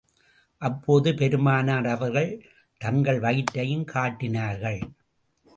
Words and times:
அப்போது 0.57 1.13
பெருமானார் 1.13 1.85
அவர்கள் 1.85 2.45
தங்கள் 2.77 3.19
வயிற்றைக் 3.19 3.87
காட்டினார்கள். 3.87 4.79